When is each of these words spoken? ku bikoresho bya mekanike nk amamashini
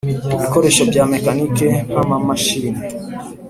ku 0.29 0.35
bikoresho 0.43 0.81
bya 0.91 1.03
mekanike 1.13 1.67
nk 1.91 1.97
amamashini 2.03 2.81